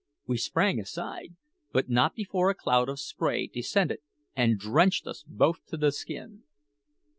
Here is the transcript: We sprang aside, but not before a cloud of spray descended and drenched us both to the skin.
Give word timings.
We 0.25 0.37
sprang 0.39 0.79
aside, 0.79 1.35
but 1.71 1.87
not 1.87 2.15
before 2.15 2.49
a 2.49 2.55
cloud 2.55 2.89
of 2.89 2.99
spray 2.99 3.45
descended 3.45 3.99
and 4.35 4.57
drenched 4.57 5.05
us 5.05 5.23
both 5.27 5.63
to 5.67 5.77
the 5.77 5.91
skin. 5.91 6.41